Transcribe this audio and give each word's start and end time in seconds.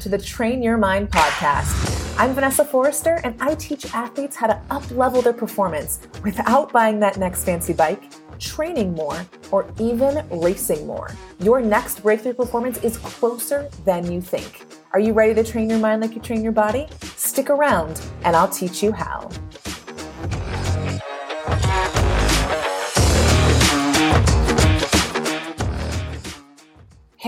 To 0.00 0.08
the 0.08 0.18
Train 0.18 0.62
Your 0.62 0.76
Mind 0.76 1.10
podcast. 1.10 2.18
I'm 2.20 2.32
Vanessa 2.32 2.64
Forrester, 2.64 3.20
and 3.24 3.34
I 3.40 3.56
teach 3.56 3.92
athletes 3.92 4.36
how 4.36 4.46
to 4.46 4.60
up 4.70 4.88
level 4.92 5.22
their 5.22 5.32
performance 5.32 5.98
without 6.22 6.72
buying 6.72 7.00
that 7.00 7.16
next 7.16 7.42
fancy 7.42 7.72
bike, 7.72 8.12
training 8.38 8.94
more, 8.94 9.26
or 9.50 9.66
even 9.80 10.24
racing 10.30 10.86
more. 10.86 11.10
Your 11.40 11.60
next 11.60 12.04
breakthrough 12.04 12.34
performance 12.34 12.78
is 12.84 12.96
closer 12.98 13.68
than 13.84 14.10
you 14.12 14.20
think. 14.20 14.66
Are 14.92 15.00
you 15.00 15.12
ready 15.14 15.34
to 15.34 15.42
train 15.42 15.68
your 15.68 15.80
mind 15.80 16.02
like 16.02 16.14
you 16.14 16.20
train 16.20 16.44
your 16.44 16.52
body? 16.52 16.86
Stick 17.16 17.50
around, 17.50 18.00
and 18.22 18.36
I'll 18.36 18.48
teach 18.48 18.84
you 18.84 18.92
how. 18.92 19.28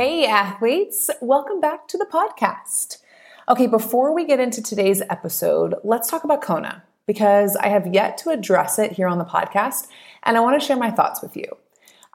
Hey, 0.03 0.25
athletes, 0.25 1.11
welcome 1.21 1.61
back 1.61 1.87
to 1.89 1.99
the 1.99 2.07
podcast. 2.07 3.03
Okay, 3.51 3.67
before 3.67 4.15
we 4.15 4.25
get 4.25 4.41
into 4.41 4.63
today's 4.63 5.03
episode, 5.11 5.75
let's 5.85 6.09
talk 6.09 6.25
about 6.25 6.41
Kona 6.41 6.83
because 7.07 7.55
I 7.57 7.67
have 7.67 7.93
yet 7.93 8.17
to 8.19 8.31
address 8.31 8.79
it 8.79 8.93
here 8.93 9.09
on 9.09 9.19
the 9.19 9.27
podcast 9.27 9.89
and 10.23 10.39
I 10.39 10.41
want 10.41 10.59
to 10.59 10.67
share 10.67 10.79
my 10.79 10.91
thoughts 10.91 11.21
with 11.21 11.37
you. 11.37 11.45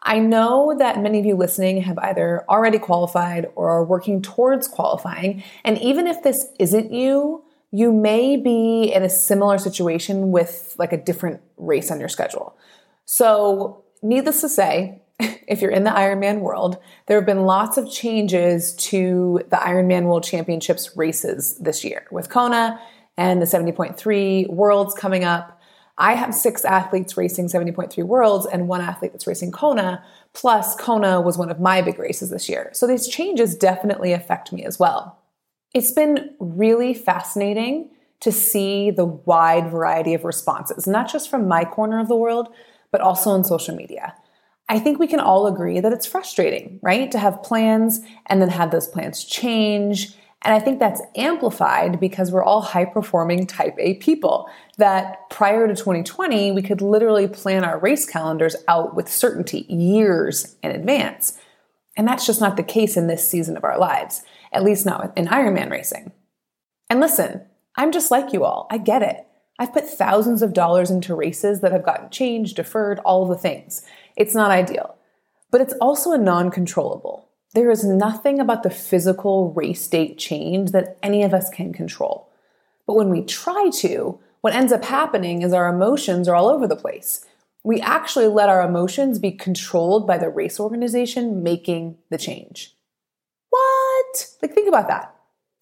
I 0.01 0.17
know 0.17 0.75
that 0.79 0.99
many 0.99 1.19
of 1.19 1.27
you 1.27 1.35
listening 1.35 1.79
have 1.83 1.99
either 1.99 2.43
already 2.49 2.79
qualified 2.79 3.51
or 3.53 3.69
are 3.69 3.85
working 3.85 4.19
towards 4.19 4.67
qualifying, 4.67 5.43
and 5.63 5.77
even 5.77 6.07
if 6.07 6.23
this 6.23 6.47
isn't 6.57 6.91
you, 6.91 7.43
you 7.69 7.93
may 7.93 8.35
be 8.35 8.91
in 8.91 9.03
a 9.03 9.09
similar 9.09 9.59
situation 9.59 10.31
with 10.31 10.75
like 10.79 10.91
a 10.91 10.97
different 10.97 11.39
race 11.57 11.91
on 11.91 11.99
your 11.99 12.09
schedule. 12.09 12.57
So, 13.05 13.83
needless 14.01 14.41
to 14.41 14.49
say, 14.49 15.03
if 15.47 15.61
you're 15.61 15.71
in 15.71 15.83
the 15.83 15.91
Ironman 15.91 16.39
world, 16.39 16.77
there 17.07 17.17
have 17.17 17.25
been 17.25 17.45
lots 17.45 17.77
of 17.77 17.91
changes 17.91 18.73
to 18.75 19.41
the 19.49 19.57
Ironman 19.57 20.03
World 20.03 20.23
Championships 20.23 20.95
races 20.95 21.57
this 21.57 21.83
year 21.83 22.05
with 22.11 22.29
Kona 22.29 22.79
and 23.17 23.41
the 23.41 23.45
70.3 23.45 24.49
Worlds 24.49 24.93
coming 24.93 25.23
up. 25.23 25.59
I 25.97 26.13
have 26.13 26.35
six 26.35 26.65
athletes 26.65 27.15
racing 27.15 27.47
70.3 27.47 28.03
Worlds 28.03 28.45
and 28.45 28.67
one 28.67 28.81
athlete 28.81 29.13
that's 29.13 29.27
racing 29.27 29.51
Kona. 29.51 30.03
Plus, 30.33 30.75
Kona 30.75 31.21
was 31.21 31.37
one 31.37 31.49
of 31.49 31.59
my 31.59 31.81
big 31.81 31.97
races 31.97 32.29
this 32.29 32.49
year. 32.49 32.69
So 32.73 32.85
these 32.85 33.07
changes 33.07 33.55
definitely 33.55 34.11
affect 34.11 34.51
me 34.51 34.65
as 34.65 34.77
well. 34.77 35.19
It's 35.73 35.91
been 35.91 36.35
really 36.39 36.93
fascinating 36.93 37.91
to 38.21 38.31
see 38.31 38.91
the 38.91 39.05
wide 39.05 39.69
variety 39.69 40.13
of 40.13 40.25
responses, 40.25 40.87
not 40.87 41.09
just 41.09 41.29
from 41.29 41.47
my 41.47 41.63
corner 41.63 41.99
of 41.99 42.07
the 42.07 42.15
world, 42.15 42.49
but 42.91 43.01
also 43.01 43.29
on 43.29 43.43
social 43.43 43.75
media. 43.75 44.15
I 44.67 44.79
think 44.79 44.99
we 44.99 45.07
can 45.07 45.19
all 45.19 45.47
agree 45.47 45.79
that 45.79 45.93
it's 45.93 46.07
frustrating, 46.07 46.79
right? 46.81 47.11
To 47.11 47.19
have 47.19 47.43
plans 47.43 48.01
and 48.25 48.41
then 48.41 48.49
have 48.49 48.71
those 48.71 48.87
plans 48.87 49.23
change. 49.23 50.15
And 50.41 50.53
I 50.53 50.59
think 50.59 50.79
that's 50.79 51.01
amplified 51.15 51.99
because 51.99 52.31
we're 52.31 52.43
all 52.43 52.61
high 52.61 52.85
performing 52.85 53.47
type 53.47 53.75
A 53.79 53.95
people. 53.95 54.49
That 54.77 55.29
prior 55.29 55.67
to 55.67 55.75
2020, 55.75 56.51
we 56.51 56.61
could 56.61 56.81
literally 56.81 57.27
plan 57.27 57.63
our 57.63 57.79
race 57.79 58.05
calendars 58.05 58.55
out 58.67 58.95
with 58.95 59.07
certainty 59.07 59.65
years 59.69 60.55
in 60.63 60.71
advance. 60.71 61.37
And 61.97 62.07
that's 62.07 62.25
just 62.25 62.41
not 62.41 62.57
the 62.57 62.63
case 62.63 62.97
in 62.97 63.07
this 63.07 63.27
season 63.27 63.57
of 63.57 63.63
our 63.63 63.77
lives, 63.77 64.23
at 64.51 64.63
least 64.63 64.85
not 64.85 65.17
in 65.17 65.27
Ironman 65.27 65.71
racing. 65.71 66.11
And 66.89 66.99
listen, 66.99 67.41
I'm 67.75 67.91
just 67.91 68.11
like 68.11 68.33
you 68.33 68.43
all. 68.43 68.67
I 68.69 68.77
get 68.77 69.01
it. 69.01 69.25
I've 69.57 69.73
put 69.73 69.89
thousands 69.89 70.41
of 70.41 70.53
dollars 70.53 70.91
into 70.91 71.15
races 71.15 71.61
that 71.61 71.71
have 71.71 71.85
gotten 71.85 72.09
changed, 72.09 72.57
deferred, 72.57 72.99
all 72.99 73.25
the 73.25 73.37
things. 73.37 73.83
It's 74.15 74.35
not 74.35 74.51
ideal, 74.51 74.95
but 75.51 75.61
it's 75.61 75.73
also 75.81 76.11
a 76.11 76.17
non 76.17 76.51
controllable. 76.51 77.29
There 77.53 77.71
is 77.71 77.83
nothing 77.83 78.39
about 78.39 78.63
the 78.63 78.69
physical 78.69 79.53
race 79.53 79.87
date 79.87 80.17
change 80.17 80.71
that 80.71 80.97
any 81.01 81.23
of 81.23 81.33
us 81.33 81.49
can 81.49 81.73
control. 81.73 82.29
But 82.85 82.95
when 82.95 83.09
we 83.09 83.23
try 83.23 83.69
to, 83.75 84.19
what 84.41 84.53
ends 84.53 84.71
up 84.71 84.83
happening 84.83 85.41
is 85.41 85.53
our 85.53 85.73
emotions 85.73 86.27
are 86.27 86.35
all 86.35 86.49
over 86.49 86.67
the 86.67 86.75
place. 86.75 87.25
We 87.63 87.81
actually 87.81 88.27
let 88.27 88.49
our 88.49 88.61
emotions 88.61 89.19
be 89.19 89.31
controlled 89.31 90.05
by 90.05 90.17
the 90.17 90.29
race 90.29 90.59
organization 90.59 91.41
making 91.43 91.97
the 92.09 92.17
change. 92.17 92.75
What? 93.49 94.27
Like, 94.41 94.53
think 94.53 94.67
about 94.67 94.87
that. 94.87 95.15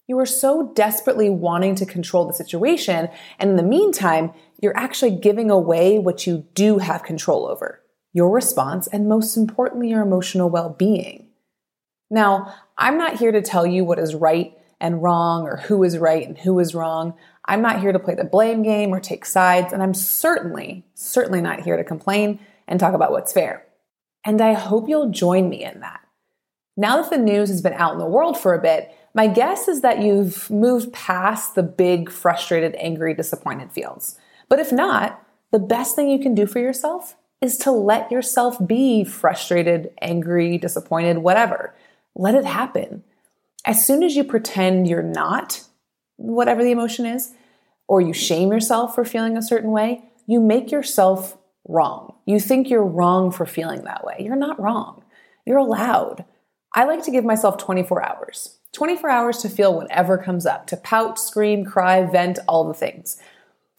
You 0.06 0.18
are 0.18 0.26
so 0.26 0.72
desperately 0.74 1.30
wanting 1.30 1.76
to 1.76 1.86
control 1.86 2.26
the 2.26 2.34
situation, 2.34 3.08
and 3.38 3.50
in 3.50 3.56
the 3.56 3.62
meantime, 3.62 4.32
you're 4.60 4.76
actually 4.76 5.12
giving 5.12 5.50
away 5.50 5.98
what 5.98 6.26
you 6.26 6.44
do 6.54 6.78
have 6.78 7.04
control 7.04 7.46
over 7.46 7.80
your 8.14 8.30
response, 8.30 8.86
and 8.86 9.08
most 9.08 9.36
importantly, 9.36 9.90
your 9.90 10.00
emotional 10.00 10.48
well 10.48 10.70
being. 10.70 11.28
Now, 12.10 12.54
I'm 12.78 12.96
not 12.96 13.18
here 13.18 13.32
to 13.32 13.42
tell 13.42 13.66
you 13.66 13.84
what 13.84 13.98
is 13.98 14.14
right 14.14 14.56
and 14.80 15.02
wrong 15.02 15.42
or 15.42 15.56
who 15.56 15.82
is 15.84 15.98
right 15.98 16.26
and 16.26 16.38
who 16.38 16.58
is 16.60 16.74
wrong. 16.74 17.14
I'm 17.44 17.60
not 17.60 17.80
here 17.80 17.92
to 17.92 17.98
play 17.98 18.14
the 18.14 18.24
blame 18.24 18.62
game 18.62 18.94
or 18.94 19.00
take 19.00 19.26
sides, 19.26 19.72
and 19.72 19.82
I'm 19.82 19.94
certainly, 19.94 20.84
certainly 20.94 21.42
not 21.42 21.60
here 21.60 21.76
to 21.76 21.84
complain 21.84 22.38
and 22.66 22.80
talk 22.80 22.94
about 22.94 23.10
what's 23.10 23.32
fair. 23.32 23.66
And 24.24 24.40
I 24.40 24.54
hope 24.54 24.88
you'll 24.88 25.10
join 25.10 25.48
me 25.50 25.64
in 25.64 25.80
that. 25.80 26.00
Now 26.76 27.02
that 27.02 27.10
the 27.10 27.18
news 27.18 27.50
has 27.50 27.62
been 27.62 27.74
out 27.74 27.92
in 27.92 27.98
the 27.98 28.06
world 28.06 28.38
for 28.38 28.54
a 28.54 28.62
bit, 28.62 28.94
my 29.12 29.26
guess 29.26 29.68
is 29.68 29.82
that 29.82 30.02
you've 30.02 30.50
moved 30.50 30.92
past 30.92 31.54
the 31.54 31.62
big, 31.62 32.10
frustrated, 32.10 32.74
angry, 32.76 33.14
disappointed 33.14 33.70
feels. 33.72 34.18
But 34.48 34.58
if 34.58 34.72
not, 34.72 35.22
the 35.52 35.58
best 35.58 35.94
thing 35.94 36.08
you 36.08 36.18
can 36.18 36.34
do 36.34 36.46
for 36.46 36.58
yourself 36.58 37.16
is 37.44 37.58
to 37.58 37.70
let 37.70 38.10
yourself 38.10 38.56
be 38.66 39.04
frustrated, 39.04 39.92
angry, 40.00 40.56
disappointed, 40.56 41.18
whatever. 41.18 41.74
Let 42.14 42.34
it 42.34 42.46
happen. 42.46 43.04
As 43.66 43.86
soon 43.86 44.02
as 44.02 44.16
you 44.16 44.24
pretend 44.24 44.88
you're 44.88 45.02
not, 45.02 45.62
whatever 46.16 46.64
the 46.64 46.70
emotion 46.70 47.04
is, 47.04 47.32
or 47.86 48.00
you 48.00 48.14
shame 48.14 48.50
yourself 48.50 48.94
for 48.94 49.04
feeling 49.04 49.36
a 49.36 49.42
certain 49.42 49.70
way, 49.70 50.04
you 50.26 50.40
make 50.40 50.70
yourself 50.70 51.36
wrong. 51.68 52.14
You 52.24 52.40
think 52.40 52.70
you're 52.70 52.82
wrong 52.82 53.30
for 53.30 53.44
feeling 53.44 53.84
that 53.84 54.04
way. 54.04 54.16
You're 54.20 54.36
not 54.36 54.58
wrong. 54.58 55.04
You're 55.44 55.58
allowed. 55.58 56.24
I 56.72 56.84
like 56.84 57.04
to 57.04 57.10
give 57.10 57.26
myself 57.26 57.58
24 57.58 58.02
hours. 58.02 58.58
24 58.72 59.10
hours 59.10 59.38
to 59.38 59.50
feel 59.50 59.76
whatever 59.76 60.16
comes 60.16 60.46
up, 60.46 60.66
to 60.68 60.78
pout, 60.78 61.18
scream, 61.18 61.64
cry, 61.64 62.04
vent, 62.04 62.38
all 62.48 62.64
the 62.64 62.74
things. 62.74 63.18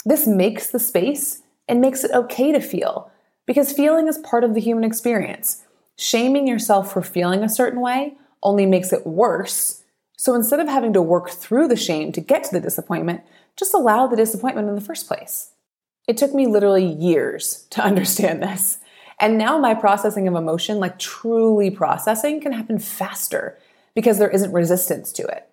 This 0.05 0.27
makes 0.27 0.69
the 0.69 0.79
space 0.79 1.41
and 1.67 1.81
makes 1.81 2.03
it 2.03 2.11
okay 2.11 2.51
to 2.51 2.61
feel 2.61 3.11
because 3.45 3.71
feeling 3.71 4.07
is 4.07 4.17
part 4.17 4.43
of 4.43 4.53
the 4.53 4.61
human 4.61 4.83
experience. 4.83 5.63
Shaming 5.97 6.47
yourself 6.47 6.91
for 6.91 7.01
feeling 7.01 7.43
a 7.43 7.49
certain 7.49 7.81
way 7.81 8.15
only 8.43 8.65
makes 8.65 8.91
it 8.91 9.07
worse. 9.07 9.83
So 10.17 10.33
instead 10.35 10.59
of 10.59 10.67
having 10.67 10.93
to 10.93 11.01
work 11.01 11.29
through 11.29 11.67
the 11.67 11.75
shame 11.75 12.11
to 12.13 12.21
get 12.21 12.43
to 12.45 12.51
the 12.51 12.61
disappointment, 12.61 13.21
just 13.57 13.73
allow 13.73 14.07
the 14.07 14.15
disappointment 14.15 14.69
in 14.69 14.75
the 14.75 14.81
first 14.81 15.07
place. 15.07 15.51
It 16.07 16.17
took 16.17 16.33
me 16.33 16.47
literally 16.47 16.85
years 16.85 17.65
to 17.71 17.81
understand 17.85 18.41
this. 18.41 18.79
And 19.19 19.37
now 19.37 19.57
my 19.57 19.73
processing 19.73 20.27
of 20.27 20.35
emotion, 20.35 20.79
like 20.79 20.99
truly 20.99 21.69
processing, 21.69 22.41
can 22.41 22.51
happen 22.51 22.79
faster 22.79 23.57
because 23.93 24.17
there 24.17 24.29
isn't 24.29 24.51
resistance 24.51 25.11
to 25.13 25.23
it. 25.23 25.47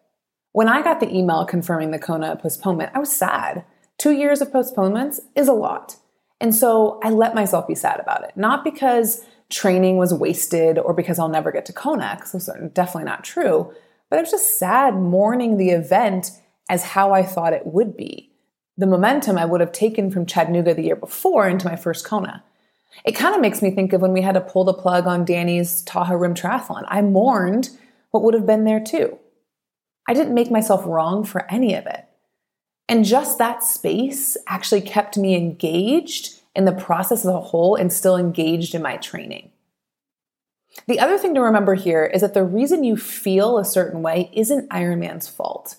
When 0.50 0.68
I 0.68 0.82
got 0.82 1.00
the 1.00 1.14
email 1.14 1.46
confirming 1.46 1.92
the 1.92 1.98
Kona 1.98 2.36
postponement, 2.36 2.90
I 2.94 2.98
was 2.98 3.10
sad. 3.10 3.64
Two 3.98 4.10
years 4.10 4.40
of 4.40 4.52
postponements 4.52 5.20
is 5.36 5.48
a 5.48 5.52
lot. 5.52 5.96
And 6.42 6.52
so 6.52 6.98
I 7.04 7.10
let 7.10 7.36
myself 7.36 7.68
be 7.68 7.76
sad 7.76 8.00
about 8.00 8.24
it, 8.24 8.32
not 8.36 8.64
because 8.64 9.24
training 9.48 9.96
was 9.96 10.12
wasted 10.12 10.76
or 10.76 10.92
because 10.92 11.20
I'll 11.20 11.28
never 11.28 11.52
get 11.52 11.64
to 11.66 11.72
Kona, 11.72 12.16
because 12.16 12.48
are 12.48 12.68
definitely 12.68 13.04
not 13.04 13.22
true, 13.22 13.72
but 14.10 14.18
I 14.18 14.22
was 14.22 14.32
just 14.32 14.58
sad 14.58 14.96
mourning 14.96 15.56
the 15.56 15.70
event 15.70 16.32
as 16.68 16.82
how 16.82 17.12
I 17.12 17.22
thought 17.22 17.52
it 17.52 17.66
would 17.66 17.96
be. 17.96 18.32
The 18.76 18.88
momentum 18.88 19.38
I 19.38 19.44
would 19.44 19.60
have 19.60 19.70
taken 19.70 20.10
from 20.10 20.26
Chattanooga 20.26 20.74
the 20.74 20.82
year 20.82 20.96
before 20.96 21.48
into 21.48 21.68
my 21.68 21.76
first 21.76 22.04
Kona. 22.04 22.42
It 23.04 23.12
kind 23.12 23.36
of 23.36 23.40
makes 23.40 23.62
me 23.62 23.70
think 23.70 23.92
of 23.92 24.00
when 24.00 24.12
we 24.12 24.20
had 24.20 24.34
to 24.34 24.40
pull 24.40 24.64
the 24.64 24.74
plug 24.74 25.06
on 25.06 25.24
Danny's 25.24 25.82
Tahoe 25.82 26.16
Rim 26.16 26.34
Triathlon. 26.34 26.84
I 26.88 27.02
mourned 27.02 27.70
what 28.10 28.24
would 28.24 28.34
have 28.34 28.46
been 28.46 28.64
there 28.64 28.80
too. 28.80 29.16
I 30.08 30.14
didn't 30.14 30.34
make 30.34 30.50
myself 30.50 30.84
wrong 30.86 31.22
for 31.22 31.48
any 31.50 31.74
of 31.74 31.86
it. 31.86 32.04
And 32.92 33.06
just 33.06 33.38
that 33.38 33.64
space 33.64 34.36
actually 34.46 34.82
kept 34.82 35.16
me 35.16 35.34
engaged 35.34 36.42
in 36.54 36.66
the 36.66 36.72
process 36.72 37.20
as 37.20 37.32
a 37.32 37.40
whole 37.40 37.74
and 37.74 37.90
still 37.90 38.18
engaged 38.18 38.74
in 38.74 38.82
my 38.82 38.98
training. 38.98 39.50
The 40.86 41.00
other 41.00 41.16
thing 41.16 41.34
to 41.34 41.40
remember 41.40 41.74
here 41.74 42.04
is 42.04 42.20
that 42.20 42.34
the 42.34 42.44
reason 42.44 42.84
you 42.84 42.98
feel 42.98 43.56
a 43.56 43.64
certain 43.64 44.02
way 44.02 44.28
isn't 44.34 44.68
Ironman's 44.68 45.26
fault 45.26 45.76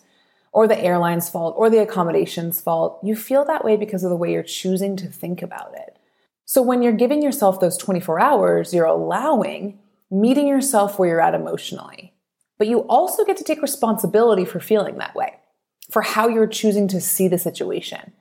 or 0.52 0.68
the 0.68 0.84
airline's 0.84 1.30
fault 1.30 1.54
or 1.56 1.70
the 1.70 1.84
accommodation's 1.84 2.60
fault. 2.60 3.00
You 3.04 3.16
feel 3.16 3.46
that 3.46 3.64
way 3.64 3.78
because 3.78 4.04
of 4.04 4.10
the 4.10 4.16
way 4.16 4.32
you're 4.32 4.42
choosing 4.42 4.96
to 4.96 5.06
think 5.06 5.44
about 5.44 5.76
it. 5.76 5.96
So 6.46 6.64
when 6.64 6.82
you're 6.82 6.94
giving 6.94 7.22
yourself 7.22 7.60
those 7.60 7.78
24 7.78 8.20
hours, 8.22 8.74
you're 8.74 8.86
allowing 8.86 9.78
meeting 10.10 10.48
yourself 10.48 10.98
where 10.98 11.10
you're 11.10 11.22
at 11.22 11.36
emotionally. 11.36 12.12
But 12.58 12.70
you 12.70 12.80
also 12.88 13.24
get 13.24 13.38
to 13.38 13.44
take 13.44 13.62
responsibility 13.62 14.46
for 14.46 14.60
feeling 14.60 14.98
that 14.98 15.14
way 15.14 15.36
for 15.94 16.02
how 16.02 16.28
you're 16.28 16.48
choosing 16.48 16.88
to 16.88 17.00
see 17.00 17.28
the 17.28 17.38
situation. 17.38 18.14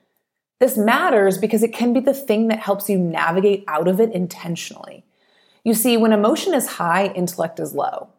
This 0.60 0.76
matters 0.76 1.38
because 1.38 1.62
it 1.62 1.72
can 1.72 1.94
be 1.94 2.00
the 2.00 2.12
thing 2.12 2.48
that 2.48 2.58
helps 2.58 2.90
you 2.90 2.98
navigate 2.98 3.64
out 3.66 3.88
of 3.88 3.98
it 3.98 4.12
intentionally. 4.12 5.06
You 5.64 5.72
see, 5.72 5.96
when 5.96 6.12
emotion 6.12 6.52
is 6.52 6.66
high, 6.66 7.06
intellect 7.06 7.58
is 7.58 7.74
low. 7.74 8.10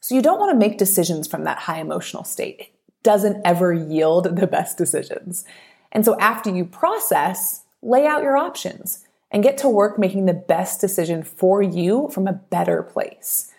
So 0.00 0.14
you 0.14 0.22
don't 0.22 0.40
want 0.40 0.50
to 0.52 0.58
make 0.58 0.78
decisions 0.78 1.28
from 1.28 1.44
that 1.44 1.58
high 1.58 1.78
emotional 1.78 2.24
state. 2.24 2.58
It 2.60 2.70
doesn't 3.02 3.42
ever 3.44 3.70
yield 3.74 4.34
the 4.34 4.46
best 4.46 4.78
decisions. 4.78 5.44
And 5.92 6.06
so 6.06 6.18
after 6.18 6.48
you 6.48 6.64
process, 6.64 7.64
lay 7.82 8.06
out 8.06 8.22
your 8.22 8.38
options 8.38 9.04
and 9.30 9.42
get 9.42 9.58
to 9.58 9.68
work 9.68 9.98
making 9.98 10.24
the 10.24 10.32
best 10.32 10.80
decision 10.80 11.22
for 11.22 11.60
you 11.60 12.08
from 12.14 12.26
a 12.26 12.32
better 12.32 12.82
place. 12.82 13.52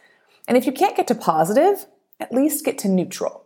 And 0.47 0.57
if 0.57 0.65
you 0.65 0.71
can't 0.71 0.97
get 0.97 1.05
to 1.09 1.15
positive, 1.15 1.85
at 2.19 2.33
least 2.33 2.65
get 2.65 2.79
to 2.79 2.89
neutral. 2.89 3.43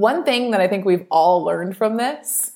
One 0.00 0.24
thing 0.24 0.50
that 0.52 0.62
I 0.62 0.68
think 0.68 0.86
we've 0.86 1.06
all 1.10 1.44
learned 1.44 1.76
from 1.76 1.98
this 1.98 2.52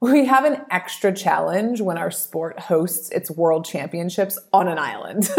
we 0.00 0.26
have 0.26 0.44
an 0.44 0.60
extra 0.70 1.14
challenge 1.14 1.80
when 1.80 1.96
our 1.96 2.10
sport 2.10 2.60
hosts 2.60 3.08
its 3.10 3.30
world 3.30 3.64
championships 3.64 4.38
on 4.52 4.68
an 4.68 4.78
island. 4.78 5.30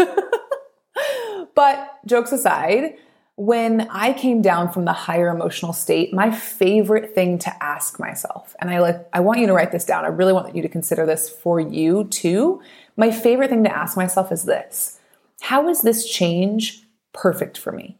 but 1.54 2.00
jokes 2.04 2.32
aside, 2.32 2.96
when 3.36 3.82
I 3.90 4.12
came 4.12 4.42
down 4.42 4.72
from 4.72 4.84
the 4.84 4.92
higher 4.92 5.28
emotional 5.28 5.72
state, 5.72 6.12
my 6.12 6.32
favorite 6.32 7.14
thing 7.14 7.38
to 7.40 7.62
ask 7.62 8.00
myself, 8.00 8.56
and 8.60 8.68
I 8.68 8.80
like 8.80 9.08
I 9.12 9.20
want 9.20 9.38
you 9.38 9.46
to 9.46 9.52
write 9.52 9.70
this 9.70 9.84
down. 9.84 10.04
I 10.04 10.08
really 10.08 10.32
want 10.32 10.56
you 10.56 10.62
to 10.62 10.68
consider 10.68 11.06
this 11.06 11.30
for 11.30 11.60
you 11.60 12.04
too. 12.04 12.60
My 12.96 13.10
favorite 13.12 13.50
thing 13.50 13.62
to 13.64 13.76
ask 13.76 13.96
myself 13.96 14.32
is 14.32 14.44
this. 14.44 14.98
How 15.42 15.68
is 15.68 15.82
this 15.82 16.08
change 16.10 16.82
perfect 17.12 17.56
for 17.56 17.70
me? 17.70 17.98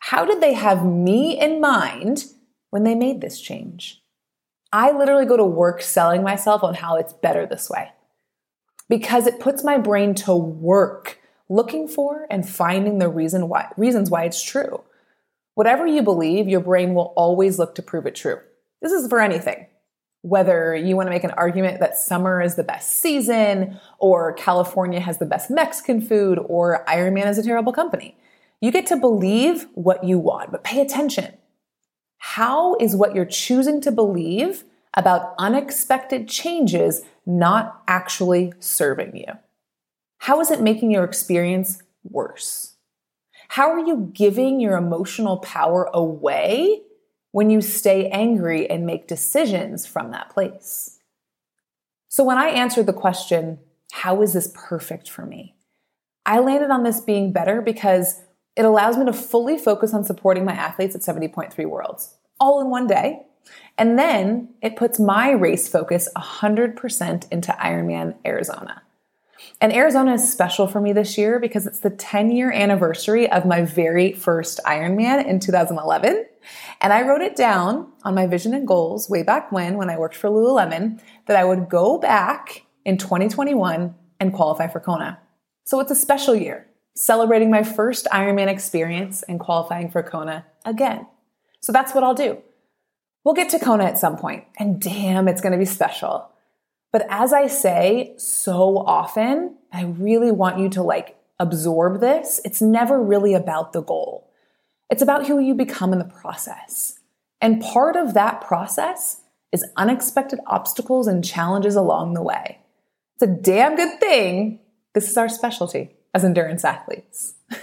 How 0.00 0.24
did 0.24 0.40
they 0.40 0.54
have 0.54 0.84
me 0.84 1.38
in 1.38 1.60
mind 1.60 2.24
when 2.72 2.84
they 2.84 2.94
made 2.94 3.20
this 3.20 3.38
change? 3.38 4.02
I 4.72 4.92
literally 4.92 5.26
go 5.26 5.36
to 5.36 5.44
work 5.44 5.82
selling 5.82 6.22
myself 6.22 6.64
on 6.64 6.72
how 6.72 6.96
it's 6.96 7.12
better 7.12 7.44
this 7.46 7.68
way 7.68 7.90
because 8.88 9.26
it 9.26 9.40
puts 9.40 9.62
my 9.62 9.76
brain 9.76 10.14
to 10.14 10.34
work 10.34 11.20
looking 11.50 11.86
for 11.86 12.26
and 12.30 12.48
finding 12.48 12.98
the 12.98 13.10
reason 13.10 13.48
why 13.48 13.70
reasons 13.76 14.08
why 14.08 14.24
it's 14.24 14.42
true. 14.42 14.82
Whatever 15.54 15.86
you 15.86 16.02
believe, 16.02 16.48
your 16.48 16.60
brain 16.60 16.94
will 16.94 17.12
always 17.14 17.58
look 17.58 17.74
to 17.74 17.82
prove 17.82 18.06
it 18.06 18.14
true. 18.14 18.40
This 18.80 18.90
is 18.90 19.06
for 19.06 19.20
anything. 19.20 19.66
Whether 20.22 20.74
you 20.74 20.96
want 20.96 21.08
to 21.08 21.10
make 21.10 21.24
an 21.24 21.32
argument 21.32 21.80
that 21.80 21.98
summer 21.98 22.40
is 22.40 22.54
the 22.54 22.62
best 22.62 23.00
season, 23.00 23.78
or 23.98 24.32
California 24.32 25.00
has 25.00 25.18
the 25.18 25.26
best 25.26 25.50
Mexican 25.50 26.00
food, 26.00 26.38
or 26.38 26.82
Ironman 26.88 27.26
is 27.26 27.36
a 27.36 27.42
terrible 27.42 27.72
company. 27.72 28.16
You 28.62 28.70
get 28.70 28.86
to 28.86 28.96
believe 28.96 29.66
what 29.74 30.04
you 30.04 30.18
want, 30.18 30.52
but 30.52 30.64
pay 30.64 30.80
attention. 30.80 31.34
How 32.24 32.76
is 32.76 32.94
what 32.94 33.16
you're 33.16 33.24
choosing 33.24 33.80
to 33.80 33.90
believe 33.90 34.62
about 34.96 35.34
unexpected 35.38 36.28
changes 36.28 37.02
not 37.26 37.82
actually 37.88 38.52
serving 38.60 39.16
you? 39.16 39.26
How 40.18 40.40
is 40.40 40.52
it 40.52 40.60
making 40.60 40.92
your 40.92 41.02
experience 41.02 41.82
worse? 42.04 42.76
How 43.48 43.72
are 43.72 43.84
you 43.84 44.12
giving 44.14 44.60
your 44.60 44.76
emotional 44.76 45.38
power 45.38 45.90
away 45.92 46.82
when 47.32 47.50
you 47.50 47.60
stay 47.60 48.08
angry 48.10 48.70
and 48.70 48.86
make 48.86 49.08
decisions 49.08 49.84
from 49.84 50.12
that 50.12 50.30
place? 50.30 51.00
So, 52.06 52.22
when 52.22 52.38
I 52.38 52.50
answered 52.50 52.86
the 52.86 52.92
question, 52.92 53.58
How 53.90 54.22
is 54.22 54.32
this 54.32 54.52
perfect 54.54 55.10
for 55.10 55.26
me? 55.26 55.56
I 56.24 56.38
landed 56.38 56.70
on 56.70 56.84
this 56.84 57.00
being 57.00 57.32
better 57.32 57.60
because 57.60 58.22
it 58.56 58.64
allows 58.64 58.96
me 58.96 59.04
to 59.06 59.12
fully 59.12 59.58
focus 59.58 59.94
on 59.94 60.04
supporting 60.04 60.44
my 60.44 60.52
athletes 60.52 60.94
at 60.94 61.02
70.3 61.02 61.66
Worlds 61.66 62.14
all 62.38 62.60
in 62.60 62.70
one 62.70 62.86
day. 62.86 63.22
And 63.78 63.98
then 63.98 64.50
it 64.60 64.76
puts 64.76 64.98
my 65.00 65.30
race 65.30 65.68
focus 65.68 66.08
100% 66.16 67.32
into 67.32 67.52
Ironman 67.52 68.16
Arizona. 68.26 68.82
And 69.60 69.72
Arizona 69.72 70.14
is 70.14 70.30
special 70.30 70.66
for 70.66 70.80
me 70.80 70.92
this 70.92 71.16
year 71.16 71.38
because 71.38 71.66
it's 71.66 71.80
the 71.80 71.90
10 71.90 72.30
year 72.32 72.52
anniversary 72.52 73.30
of 73.30 73.46
my 73.46 73.62
very 73.62 74.12
first 74.12 74.60
Ironman 74.66 75.26
in 75.26 75.40
2011. 75.40 76.26
And 76.80 76.92
I 76.92 77.06
wrote 77.06 77.22
it 77.22 77.36
down 77.36 77.92
on 78.04 78.14
my 78.14 78.26
vision 78.26 78.54
and 78.54 78.66
goals 78.66 79.08
way 79.08 79.22
back 79.22 79.52
when, 79.52 79.76
when 79.76 79.88
I 79.88 79.98
worked 79.98 80.16
for 80.16 80.28
Lululemon, 80.28 81.00
that 81.26 81.36
I 81.36 81.44
would 81.44 81.68
go 81.68 81.98
back 81.98 82.64
in 82.84 82.98
2021 82.98 83.94
and 84.20 84.32
qualify 84.32 84.66
for 84.66 84.80
Kona. 84.80 85.20
So 85.64 85.80
it's 85.80 85.92
a 85.92 85.96
special 85.96 86.34
year 86.34 86.66
celebrating 86.94 87.50
my 87.50 87.62
first 87.62 88.06
Ironman 88.12 88.48
experience 88.48 89.22
and 89.22 89.40
qualifying 89.40 89.90
for 89.90 90.02
Kona 90.02 90.44
again. 90.64 91.06
So 91.60 91.72
that's 91.72 91.94
what 91.94 92.04
I'll 92.04 92.14
do. 92.14 92.38
We'll 93.24 93.34
get 93.34 93.50
to 93.50 93.58
Kona 93.58 93.84
at 93.84 93.98
some 93.98 94.16
point, 94.16 94.44
and 94.58 94.80
damn, 94.80 95.28
it's 95.28 95.40
gonna 95.40 95.58
be 95.58 95.64
special. 95.64 96.28
But 96.92 97.06
as 97.08 97.32
I 97.32 97.46
say 97.46 98.14
so 98.18 98.78
often, 98.78 99.56
I 99.72 99.84
really 99.84 100.30
want 100.30 100.58
you 100.58 100.68
to 100.70 100.82
like 100.82 101.16
absorb 101.38 102.00
this. 102.00 102.40
It's 102.44 102.60
never 102.60 103.00
really 103.00 103.34
about 103.34 103.72
the 103.72 103.82
goal. 103.82 104.28
It's 104.90 105.02
about 105.02 105.26
who 105.26 105.38
you 105.38 105.54
become 105.54 105.92
in 105.92 105.98
the 105.98 106.04
process. 106.04 106.98
And 107.40 107.62
part 107.62 107.96
of 107.96 108.14
that 108.14 108.40
process 108.42 109.22
is 109.52 109.64
unexpected 109.76 110.38
obstacles 110.46 111.06
and 111.06 111.24
challenges 111.24 111.74
along 111.74 112.14
the 112.14 112.22
way. 112.22 112.58
It's 113.14 113.22
a 113.22 113.34
damn 113.34 113.76
good 113.76 113.98
thing. 113.98 114.60
This 114.94 115.10
is 115.10 115.16
our 115.16 115.28
specialty 115.28 115.96
as 116.14 116.24
endurance 116.24 116.64
athletes. 116.64 117.34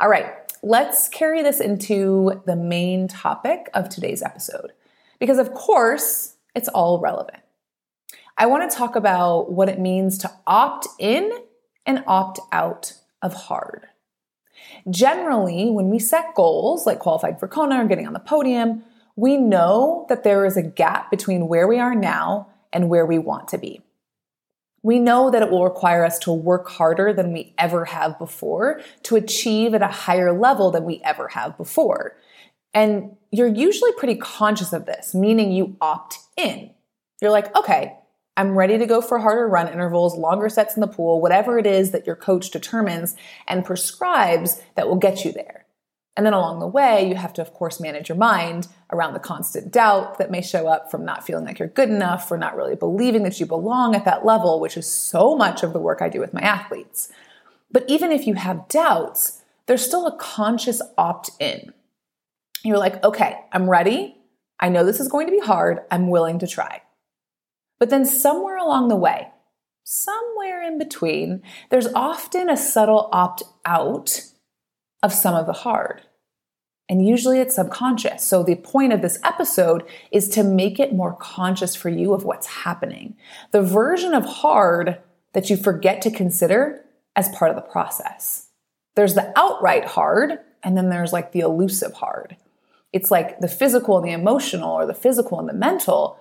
All 0.00 0.08
right, 0.08 0.32
let's 0.62 1.08
carry 1.08 1.42
this 1.42 1.60
into 1.60 2.42
the 2.46 2.56
main 2.56 3.08
topic 3.08 3.68
of 3.74 3.88
today's 3.88 4.22
episode. 4.22 4.72
Because, 5.18 5.38
of 5.38 5.52
course, 5.52 6.34
it's 6.54 6.68
all 6.68 7.00
relevant. 7.00 7.42
I 8.36 8.46
want 8.46 8.70
to 8.70 8.76
talk 8.76 8.94
about 8.94 9.50
what 9.50 9.68
it 9.68 9.80
means 9.80 10.16
to 10.18 10.30
opt 10.46 10.86
in 10.98 11.32
and 11.84 12.04
opt 12.06 12.38
out 12.52 12.92
of 13.20 13.34
hard. 13.34 13.88
Generally, 14.88 15.70
when 15.70 15.88
we 15.88 15.98
set 15.98 16.34
goals 16.36 16.86
like 16.86 17.00
qualifying 17.00 17.36
for 17.36 17.48
Kona 17.48 17.82
or 17.82 17.88
getting 17.88 18.06
on 18.06 18.12
the 18.12 18.20
podium, 18.20 18.84
we 19.16 19.36
know 19.36 20.06
that 20.08 20.22
there 20.22 20.44
is 20.44 20.56
a 20.56 20.62
gap 20.62 21.10
between 21.10 21.48
where 21.48 21.66
we 21.66 21.80
are 21.80 21.96
now 21.96 22.46
and 22.72 22.88
where 22.88 23.04
we 23.04 23.18
want 23.18 23.48
to 23.48 23.58
be 23.58 23.82
we 24.82 24.98
know 24.98 25.30
that 25.30 25.42
it 25.42 25.50
will 25.50 25.64
require 25.64 26.04
us 26.04 26.18
to 26.20 26.32
work 26.32 26.68
harder 26.68 27.12
than 27.12 27.32
we 27.32 27.54
ever 27.58 27.84
have 27.86 28.18
before 28.18 28.80
to 29.04 29.16
achieve 29.16 29.74
at 29.74 29.82
a 29.82 29.88
higher 29.88 30.32
level 30.32 30.70
than 30.70 30.84
we 30.84 31.00
ever 31.04 31.28
have 31.28 31.56
before. 31.56 32.16
And 32.74 33.16
you're 33.30 33.48
usually 33.48 33.92
pretty 33.92 34.16
conscious 34.16 34.72
of 34.72 34.86
this, 34.86 35.14
meaning 35.14 35.52
you 35.52 35.76
opt 35.80 36.18
in. 36.36 36.70
You're 37.20 37.30
like, 37.30 37.54
okay, 37.56 37.96
I'm 38.36 38.56
ready 38.56 38.78
to 38.78 38.86
go 38.86 39.00
for 39.00 39.18
harder 39.18 39.48
run 39.48 39.66
intervals, 39.66 40.16
longer 40.16 40.48
sets 40.48 40.76
in 40.76 40.80
the 40.80 40.86
pool, 40.86 41.20
whatever 41.20 41.58
it 41.58 41.66
is 41.66 41.90
that 41.90 42.06
your 42.06 42.14
coach 42.14 42.50
determines 42.50 43.16
and 43.48 43.64
prescribes 43.64 44.62
that 44.76 44.86
will 44.86 44.96
get 44.96 45.24
you 45.24 45.32
there. 45.32 45.64
And 46.18 46.26
then 46.26 46.34
along 46.34 46.58
the 46.58 46.66
way, 46.66 47.08
you 47.08 47.14
have 47.14 47.32
to, 47.34 47.42
of 47.42 47.54
course, 47.54 47.78
manage 47.78 48.08
your 48.08 48.18
mind 48.18 48.66
around 48.92 49.12
the 49.12 49.20
constant 49.20 49.70
doubt 49.70 50.18
that 50.18 50.32
may 50.32 50.42
show 50.42 50.66
up 50.66 50.90
from 50.90 51.04
not 51.04 51.24
feeling 51.24 51.44
like 51.44 51.60
you're 51.60 51.68
good 51.68 51.90
enough 51.90 52.28
or 52.32 52.36
not 52.36 52.56
really 52.56 52.74
believing 52.74 53.22
that 53.22 53.38
you 53.38 53.46
belong 53.46 53.94
at 53.94 54.04
that 54.04 54.26
level, 54.26 54.58
which 54.58 54.76
is 54.76 54.90
so 54.90 55.36
much 55.36 55.62
of 55.62 55.72
the 55.72 55.78
work 55.78 56.02
I 56.02 56.08
do 56.08 56.18
with 56.18 56.34
my 56.34 56.40
athletes. 56.40 57.12
But 57.70 57.84
even 57.86 58.10
if 58.10 58.26
you 58.26 58.34
have 58.34 58.66
doubts, 58.66 59.44
there's 59.66 59.86
still 59.86 60.08
a 60.08 60.16
conscious 60.16 60.82
opt 60.98 61.30
in. 61.38 61.72
You're 62.64 62.78
like, 62.78 63.04
okay, 63.04 63.38
I'm 63.52 63.70
ready. 63.70 64.16
I 64.58 64.70
know 64.70 64.84
this 64.84 64.98
is 64.98 65.06
going 65.06 65.28
to 65.28 65.32
be 65.32 65.38
hard. 65.38 65.82
I'm 65.88 66.10
willing 66.10 66.40
to 66.40 66.48
try. 66.48 66.82
But 67.78 67.90
then 67.90 68.04
somewhere 68.04 68.56
along 68.56 68.88
the 68.88 68.96
way, 68.96 69.28
somewhere 69.84 70.64
in 70.64 70.78
between, 70.78 71.42
there's 71.70 71.86
often 71.94 72.50
a 72.50 72.56
subtle 72.56 73.08
opt 73.12 73.44
out 73.64 74.22
of 75.00 75.12
some 75.12 75.36
of 75.36 75.46
the 75.46 75.52
hard. 75.52 76.02
And 76.88 77.06
usually 77.06 77.38
it's 77.40 77.56
subconscious. 77.56 78.24
So 78.24 78.42
the 78.42 78.56
point 78.56 78.92
of 78.92 79.02
this 79.02 79.18
episode 79.22 79.84
is 80.10 80.28
to 80.30 80.42
make 80.42 80.80
it 80.80 80.94
more 80.94 81.14
conscious 81.14 81.76
for 81.76 81.90
you 81.90 82.14
of 82.14 82.24
what's 82.24 82.46
happening. 82.46 83.14
The 83.50 83.62
version 83.62 84.14
of 84.14 84.24
hard 84.24 84.98
that 85.34 85.50
you 85.50 85.56
forget 85.56 86.00
to 86.02 86.10
consider 86.10 86.82
as 87.14 87.28
part 87.28 87.50
of 87.50 87.56
the 87.56 87.70
process. 87.70 88.48
There's 88.94 89.14
the 89.14 89.32
outright 89.36 89.84
hard, 89.84 90.38
and 90.62 90.76
then 90.76 90.88
there's 90.88 91.12
like 91.12 91.32
the 91.32 91.40
elusive 91.40 91.92
hard. 91.94 92.36
It's 92.92 93.10
like 93.10 93.40
the 93.40 93.48
physical 93.48 93.98
and 93.98 94.06
the 94.06 94.12
emotional, 94.12 94.72
or 94.72 94.86
the 94.86 94.94
physical 94.94 95.38
and 95.38 95.48
the 95.48 95.52
mental. 95.52 96.18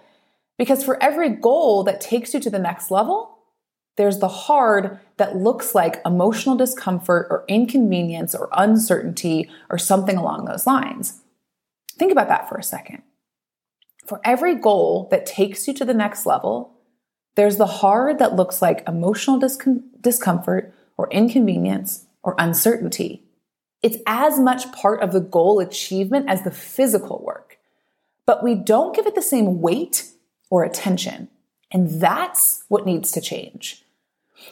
Because 0.58 0.84
for 0.84 1.02
every 1.02 1.30
goal 1.30 1.84
that 1.84 2.02
takes 2.02 2.34
you 2.34 2.40
to 2.42 2.50
the 2.50 2.60
next 2.60 2.92
level, 2.92 3.37
there's 3.98 4.20
the 4.20 4.28
hard 4.28 5.00
that 5.18 5.36
looks 5.36 5.76
like 5.76 6.02
emotional 6.06 6.56
discomfort 6.56 7.28
or 7.30 7.44
inconvenience 7.48 8.34
or 8.34 8.48
uncertainty 8.54 9.50
or 9.70 9.78
something 9.78 10.18
along 10.18 10.46
those 10.46 10.66
lines. 10.66 11.22
Think 11.98 12.12
about 12.12 12.28
that 12.30 12.48
for 12.48 12.58
a 12.58 12.64
second. 12.64 13.02
For 14.06 14.22
every 14.24 14.56
goal 14.56 15.08
that 15.12 15.26
takes 15.26 15.68
you 15.68 15.74
to 15.74 15.86
the 15.86 15.94
next 15.94 16.26
level, 16.26 16.76
there's 17.36 17.58
the 17.58 17.66
hard 17.66 18.20
that 18.20 18.36
looks 18.36 18.62
like 18.62 18.88
emotional 18.88 19.40
discomfort 19.40 20.74
or 20.96 21.10
inconvenience 21.10 22.06
or 22.24 22.36
uncertainty. 22.38 23.24
It's 23.84 23.98
as 24.06 24.40
much 24.40 24.72
part 24.72 25.02
of 25.02 25.12
the 25.12 25.20
goal 25.20 25.60
achievement 25.60 26.30
as 26.30 26.44
the 26.44 26.52
physical 26.52 27.22
work, 27.24 27.58
but 28.26 28.44
we 28.44 28.56
don't 28.56 28.96
give 28.96 29.08
it 29.08 29.16
the 29.16 29.22
same 29.22 29.60
weight 29.60 30.10
or 30.50 30.64
attention. 30.64 31.30
And 31.72 32.00
that's 32.00 32.64
what 32.70 32.86
needs 32.86 33.12
to 33.12 33.22
change. 33.22 33.84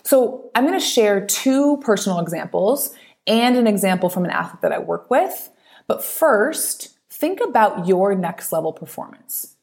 So 0.04 0.52
I'm 0.56 0.66
going 0.66 0.80
to 0.80 0.86
share 0.86 1.26
two 1.26 1.78
personal 1.78 2.20
examples 2.20 2.94
and 3.28 3.58
an 3.58 3.68
example 3.68 4.10
from 4.10 4.26
an 4.26 4.32
athlete 4.32 4.62
that 4.62 4.72
I 4.72 4.80
work 4.80 5.10
with. 5.10 5.50
But 5.88 6.04
first, 6.04 6.98
think 7.10 7.40
about 7.42 7.88
your 7.88 8.16
next 8.16 8.52
level 8.52 8.74
performance. 8.74 9.56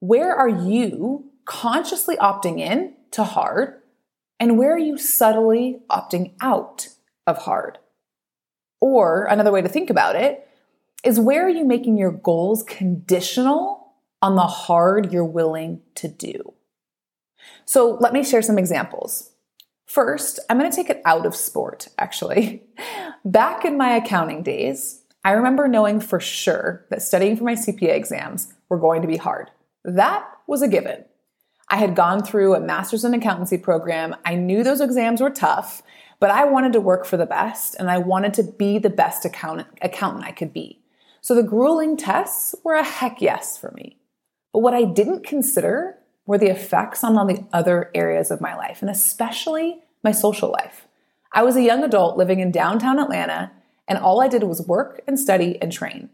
Where 0.00 0.34
are 0.34 0.48
you 0.48 1.30
consciously 1.44 2.16
opting 2.16 2.60
in 2.60 2.94
to 3.10 3.24
hard, 3.24 3.80
and 4.38 4.56
where 4.56 4.72
are 4.72 4.78
you 4.78 4.96
subtly 4.96 5.80
opting 5.90 6.32
out 6.40 6.88
of 7.26 7.38
hard? 7.38 7.78
Or 8.80 9.24
another 9.24 9.52
way 9.52 9.60
to 9.60 9.68
think 9.68 9.90
about 9.90 10.16
it 10.16 10.46
is 11.04 11.18
where 11.18 11.44
are 11.44 11.50
you 11.50 11.64
making 11.64 11.98
your 11.98 12.12
goals 12.12 12.62
conditional 12.62 13.94
on 14.22 14.36
the 14.36 14.46
hard 14.46 15.12
you're 15.12 15.24
willing 15.24 15.80
to 15.96 16.08
do? 16.08 16.54
So 17.64 17.96
let 18.00 18.12
me 18.12 18.22
share 18.22 18.42
some 18.42 18.58
examples. 18.58 19.30
First, 19.90 20.38
I'm 20.48 20.56
going 20.56 20.70
to 20.70 20.76
take 20.76 20.88
it 20.88 21.02
out 21.04 21.26
of 21.26 21.34
sport, 21.34 21.88
actually. 21.98 22.62
Back 23.24 23.64
in 23.64 23.76
my 23.76 23.96
accounting 23.96 24.44
days, 24.44 25.02
I 25.24 25.32
remember 25.32 25.66
knowing 25.66 25.98
for 25.98 26.20
sure 26.20 26.86
that 26.90 27.02
studying 27.02 27.36
for 27.36 27.42
my 27.42 27.54
CPA 27.54 27.96
exams 27.96 28.54
were 28.68 28.78
going 28.78 29.02
to 29.02 29.08
be 29.08 29.16
hard. 29.16 29.50
That 29.84 30.24
was 30.46 30.62
a 30.62 30.68
given. 30.68 31.06
I 31.70 31.78
had 31.78 31.96
gone 31.96 32.22
through 32.22 32.54
a 32.54 32.60
master's 32.60 33.04
in 33.04 33.14
accountancy 33.14 33.58
program. 33.58 34.14
I 34.24 34.36
knew 34.36 34.62
those 34.62 34.80
exams 34.80 35.20
were 35.20 35.28
tough, 35.28 35.82
but 36.20 36.30
I 36.30 36.44
wanted 36.44 36.72
to 36.74 36.80
work 36.80 37.04
for 37.04 37.16
the 37.16 37.26
best 37.26 37.74
and 37.74 37.90
I 37.90 37.98
wanted 37.98 38.32
to 38.34 38.44
be 38.44 38.78
the 38.78 38.90
best 38.90 39.24
accountant, 39.24 39.66
accountant 39.82 40.24
I 40.24 40.30
could 40.30 40.52
be. 40.52 40.80
So 41.20 41.34
the 41.34 41.42
grueling 41.42 41.96
tests 41.96 42.54
were 42.62 42.74
a 42.74 42.84
heck 42.84 43.20
yes 43.20 43.58
for 43.58 43.72
me. 43.72 43.98
But 44.52 44.60
what 44.60 44.72
I 44.72 44.84
didn't 44.84 45.26
consider 45.26 45.98
were 46.30 46.38
the 46.38 46.46
effects 46.46 47.02
on 47.02 47.18
all 47.18 47.26
the 47.26 47.44
other 47.52 47.90
areas 47.92 48.30
of 48.30 48.40
my 48.40 48.56
life, 48.56 48.82
and 48.82 48.88
especially 48.88 49.80
my 50.04 50.12
social 50.12 50.48
life. 50.48 50.86
I 51.32 51.42
was 51.42 51.56
a 51.56 51.62
young 51.62 51.82
adult 51.82 52.16
living 52.16 52.38
in 52.38 52.52
downtown 52.52 53.00
Atlanta, 53.00 53.50
and 53.88 53.98
all 53.98 54.20
I 54.20 54.28
did 54.28 54.44
was 54.44 54.62
work 54.62 55.00
and 55.08 55.18
study 55.18 55.60
and 55.60 55.72
train. 55.72 56.08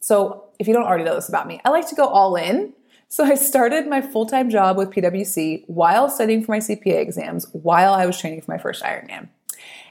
So, 0.00 0.46
if 0.58 0.66
you 0.66 0.74
don't 0.74 0.86
already 0.86 1.04
know 1.04 1.14
this 1.14 1.28
about 1.28 1.46
me, 1.46 1.60
I 1.64 1.68
like 1.68 1.88
to 1.88 1.94
go 1.94 2.08
all 2.08 2.34
in. 2.34 2.72
So, 3.06 3.22
I 3.22 3.36
started 3.36 3.86
my 3.86 4.00
full 4.00 4.26
time 4.26 4.50
job 4.50 4.76
with 4.76 4.90
PwC 4.90 5.62
while 5.68 6.08
studying 6.08 6.42
for 6.42 6.50
my 6.50 6.58
CPA 6.58 7.00
exams, 7.00 7.46
while 7.52 7.94
I 7.94 8.06
was 8.06 8.18
training 8.18 8.40
for 8.40 8.50
my 8.50 8.58
first 8.58 8.82
Ironman. 8.82 9.28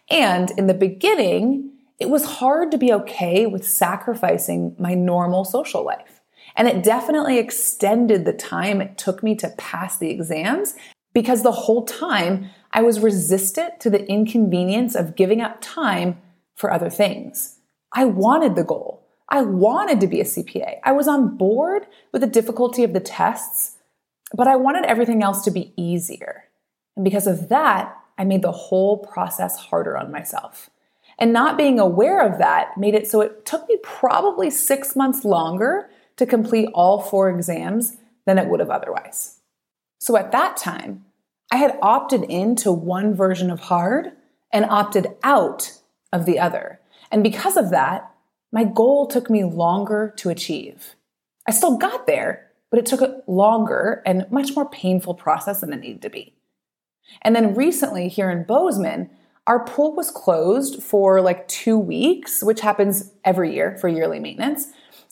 And 0.10 0.52
in 0.58 0.68
the 0.68 0.74
beginning, 0.74 1.72
it 2.00 2.10
was 2.10 2.26
hard 2.26 2.72
to 2.72 2.78
be 2.78 2.92
okay 2.92 3.46
with 3.46 3.66
sacrificing 3.66 4.76
my 4.78 4.94
normal 4.94 5.46
social 5.46 5.86
life. 5.86 6.19
And 6.60 6.68
it 6.68 6.84
definitely 6.84 7.40
extended 7.40 8.26
the 8.26 8.34
time 8.34 8.82
it 8.82 8.98
took 8.98 9.24
me 9.24 9.34
to 9.38 9.48
pass 9.58 9.98
the 9.98 10.10
exams 10.10 10.76
because 11.14 11.42
the 11.42 11.54
whole 11.54 11.86
time 11.86 12.50
I 12.72 12.82
was 12.82 13.00
resistant 13.00 13.80
to 13.80 13.90
the 13.90 14.06
inconvenience 14.08 14.94
of 14.94 15.16
giving 15.16 15.40
up 15.40 15.60
time 15.62 16.18
for 16.56 16.70
other 16.70 16.90
things. 16.90 17.60
I 17.94 18.04
wanted 18.04 18.56
the 18.56 18.66
goal. 18.66 19.08
I 19.30 19.42
wanted 19.42 20.02
to 20.02 20.08
be 20.08 20.20
a 20.20 20.26
CPA. 20.26 20.80
I 20.84 20.92
was 20.92 21.08
on 21.08 21.38
board 21.38 21.88
with 22.12 22.22
the 22.22 22.28
difficulty 22.28 22.84
of 22.84 22.92
the 22.92 23.00
tests, 23.00 23.78
but 24.36 24.48
I 24.48 24.58
wanted 24.58 24.84
everything 24.84 25.24
else 25.24 25.46
to 25.46 25.52
be 25.52 25.72
easier. 25.78 26.44
And 26.98 27.06
because 27.06 27.26
of 27.26 27.48
that, 27.48 27.96
I 28.18 28.26
made 28.26 28.42
the 28.42 28.52
whole 28.52 28.98
process 28.98 29.56
harder 29.56 29.98
on 29.98 30.12
myself. 30.12 30.70
And 31.18 31.32
not 31.32 31.58
being 31.58 31.80
aware 31.80 32.20
of 32.20 32.38
that 32.40 32.78
made 32.78 32.96
it 32.96 33.08
so 33.08 33.22
it 33.22 33.46
took 33.46 33.68
me 33.70 33.78
probably 33.82 34.50
six 34.50 34.94
months 34.94 35.24
longer 35.24 35.90
to 36.20 36.26
complete 36.26 36.68
all 36.74 37.02
four 37.02 37.30
exams 37.30 37.96
than 38.26 38.38
it 38.38 38.50
would 38.50 38.60
have 38.60 38.70
otherwise. 38.70 39.40
So 40.02 40.18
at 40.18 40.34
that 40.34 40.58
time, 40.58 41.06
I 41.50 41.56
had 41.56 41.80
opted 41.82 42.26
into 42.26 42.74
one 42.74 43.16
version 43.16 43.50
of 43.50 43.62
hard 43.62 44.12
and 44.52 44.66
opted 44.66 45.08
out 45.24 45.80
of 46.12 46.26
the 46.26 46.38
other. 46.38 46.82
And 47.10 47.24
because 47.24 47.56
of 47.56 47.70
that, 47.72 48.12
my 48.52 48.66
goal 48.66 49.08
took 49.08 49.30
me 49.30 49.46
longer 49.46 50.14
to 50.18 50.30
achieve. 50.30 50.96
I 51.48 51.52
still 51.52 51.78
got 51.78 52.06
there, 52.06 52.52
but 52.70 52.80
it 52.80 52.86
took 52.86 53.00
a 53.00 53.22
longer 53.26 54.04
and 54.06 54.30
much 54.30 54.58
more 54.58 54.70
painful 54.70 55.14
process 55.14 55.62
than 55.62 55.72
it 55.72 55.80
needed 55.80 56.02
to 56.02 56.10
be. 56.10 56.34
And 57.22 57.34
then 57.34 57.56
recently 57.56 58.10
here 58.10 58.30
in 58.30 58.44
Bozeman, 58.44 59.10
our 59.48 59.64
pool 59.64 59.96
was 59.96 60.12
closed 60.12 60.84
for 60.84 61.22
like 61.22 61.48
two 61.48 61.80
weeks, 61.80 62.44
which 62.44 62.60
happens 62.60 63.14
every 63.24 63.54
year 63.54 63.78
for 63.80 63.88
yearly 63.88 64.20
maintenance. 64.20 64.68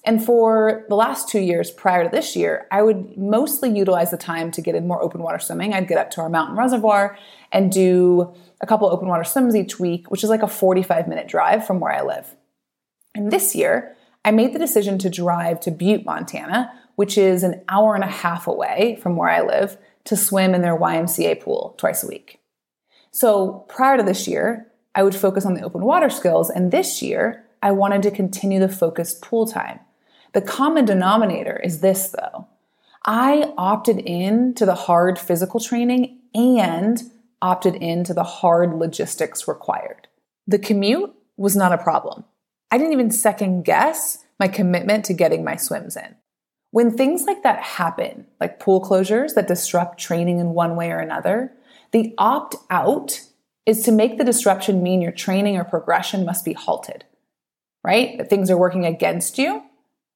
And 0.06 0.24
for 0.24 0.86
the 0.90 0.96
last 0.96 1.28
two 1.28 1.40
years 1.40 1.72
prior 1.72 2.04
to 2.04 2.10
this 2.10 2.36
year, 2.36 2.68
I 2.72 2.82
would 2.82 3.18
mostly 3.18 3.76
utilize 3.76 4.12
the 4.12 4.18
time 4.18 4.52
to 4.52 4.62
get 4.62 4.76
in 4.76 4.88
more 4.88 5.02
open 5.02 5.22
water 5.22 5.40
swimming. 5.40 5.74
I'd 5.74 5.88
get 5.88 5.98
up 5.98 6.12
to 6.12 6.22
our 6.22 6.30
mountain 6.30 6.56
reservoir 6.56 7.18
and 7.52 7.72
do 7.72 8.34
a 8.62 8.68
couple 8.68 8.88
open 8.90 9.08
water 9.08 9.24
swims 9.24 9.56
each 9.56 9.80
week, 9.80 10.10
which 10.10 10.24
is 10.24 10.30
like 10.30 10.44
a 10.44 10.48
45 10.48 11.08
minute 11.08 11.28
drive 11.28 11.66
from 11.66 11.80
where 11.80 11.92
I 11.92 12.04
live. 12.04 12.36
And 13.16 13.32
this 13.32 13.56
year, 13.56 13.96
I 14.24 14.32
made 14.32 14.54
the 14.54 14.60
decision 14.60 14.98
to 15.00 15.10
drive 15.10 15.60
to 15.62 15.72
Butte, 15.72 16.06
Montana, 16.06 16.72
which 16.96 17.18
is 17.18 17.44
an 17.44 17.62
hour 17.70 17.96
and 17.96 18.04
a 18.04 18.08
half 18.08 18.48
away 18.48 19.00
from 19.02 19.16
where 19.16 19.30
I 19.30 19.42
live, 19.42 19.78
to 20.06 20.16
swim 20.16 20.54
in 20.54 20.62
their 20.62 20.78
YMCA 20.78 21.42
pool 21.42 21.76
twice 21.78 22.04
a 22.04 22.08
week. 22.08 22.40
So 23.12 23.66
prior 23.70 23.98
to 23.98 24.04
this 24.04 24.28
year, 24.28 24.68
I 24.96 25.04
would 25.04 25.16
focus 25.16 25.46
on 25.46 25.54
the 25.54 25.62
open 25.62 25.82
water 25.82 26.10
skills, 26.10 26.50
and 26.50 26.72
this 26.72 27.02
year, 27.02 27.46
I 27.62 27.72
wanted 27.72 28.04
to 28.04 28.12
continue 28.12 28.60
the 28.60 28.70
focused 28.70 29.22
pool 29.22 29.46
time. 29.46 29.80
The 30.34 30.42
common 30.42 30.86
denominator 30.86 31.60
is 31.64 31.82
this 31.82 32.10
though. 32.10 32.48
I 33.06 33.54
opted 33.58 34.00
in 34.00 34.54
to 34.56 34.66
the 34.66 34.76
hard 34.76 35.18
physical 35.18 35.60
training 35.60 36.20
and 36.34 37.02
opted 37.42 37.76
in 37.76 38.04
to 38.06 38.14
the 38.14 38.24
hard 38.24 38.74
logistics 38.74 39.48
required. 39.48 40.08
The 40.48 40.60
commute 40.60 41.14
was 41.38 41.56
not 41.56 41.72
a 41.72 41.78
problem. 41.78 42.26
I 42.72 42.78
didn't 42.78 42.94
even 42.94 43.12
second 43.12 43.64
guess 43.64 44.26
my 44.40 44.48
commitment 44.48 45.06
to 45.06 45.14
getting 45.14 45.44
my 45.44 45.56
swims 45.56 45.96
in. 45.96 46.16
When 46.72 46.96
things 46.96 47.26
like 47.26 47.44
that 47.44 47.60
happen, 47.62 48.28
like 48.42 48.60
pool 48.60 48.82
closures 48.84 49.36
that 49.36 49.48
disrupt 49.48 50.00
training 50.00 50.40
in 50.40 50.50
one 50.50 50.76
way 50.76 50.92
or 50.92 51.00
another, 51.00 51.54
the 51.92 52.14
opt 52.18 52.56
out 52.70 53.22
is 53.66 53.84
to 53.84 53.92
make 53.92 54.18
the 54.18 54.24
disruption 54.24 54.84
mean 54.84 55.02
your 55.02 55.12
training 55.12 55.58
or 55.58 55.64
progression 55.64 56.26
must 56.26 56.44
be 56.44 56.54
halted, 56.54 57.06
right? 57.84 58.18
That 58.18 58.30
things 58.30 58.50
are 58.52 58.58
working 58.58 58.86
against 58.86 59.38
you. 59.38 59.64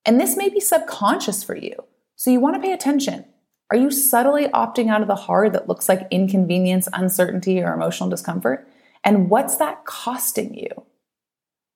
And 0.05 0.19
this 0.19 0.35
may 0.35 0.49
be 0.49 0.59
subconscious 0.59 1.43
for 1.43 1.55
you. 1.55 1.73
So 2.15 2.31
you 2.31 2.39
want 2.39 2.55
to 2.55 2.61
pay 2.61 2.73
attention. 2.73 3.25
Are 3.71 3.77
you 3.77 3.89
subtly 3.89 4.47
opting 4.49 4.89
out 4.89 5.01
of 5.01 5.07
the 5.07 5.15
hard 5.15 5.53
that 5.53 5.67
looks 5.67 5.87
like 5.87 6.07
inconvenience, 6.11 6.87
uncertainty, 6.91 7.61
or 7.61 7.73
emotional 7.73 8.09
discomfort? 8.09 8.67
And 9.03 9.29
what's 9.29 9.55
that 9.57 9.85
costing 9.85 10.53
you? 10.53 10.85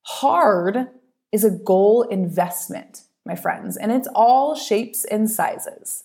Hard 0.04 0.88
is 1.32 1.44
a 1.44 1.52
goal 1.52 2.04
investment, 2.04 3.04
my 3.26 3.36
friends, 3.36 3.78
and 3.78 3.92
it's 3.92 4.08
all 4.14 4.56
shapes 4.56 5.06
and 5.06 5.30
sizes. 5.30 6.04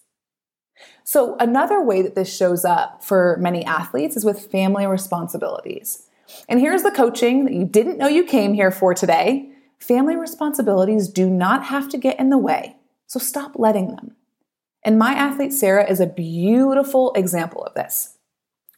So, 1.05 1.37
another 1.39 1.83
way 1.83 2.03
that 2.03 2.15
this 2.15 2.35
shows 2.35 2.65
up 2.65 3.05
for 3.05 3.37
many 3.39 3.65
athletes 3.65 4.17
is 4.17 4.25
with 4.25 4.51
family 4.51 4.87
responsibilities. 4.87 6.07
And 6.49 6.61
here's 6.61 6.83
the 6.83 6.91
coaching 6.91 7.45
that 7.45 7.53
you 7.53 7.65
didn't 7.65 7.99
know 7.99 8.09
you 8.09 8.25
came 8.25 8.55
here 8.55 8.71
for 8.71 8.95
today. 8.95 9.51
Family 9.81 10.15
responsibilities 10.15 11.09
do 11.09 11.29
not 11.29 11.65
have 11.65 11.89
to 11.89 11.99
get 11.99 12.21
in 12.21 12.31
the 12.31 12.39
way, 12.39 12.77
so 13.07 13.19
stop 13.19 13.53
letting 13.57 13.89
them. 13.89 14.15
And 14.85 14.99
my 14.99 15.13
athlete 15.13 15.53
Sarah 15.53 15.91
is 15.91 16.01
a 16.01 16.07
beautiful 16.07 17.13
example 17.15 17.65
of 17.65 17.75
this. 17.75 18.17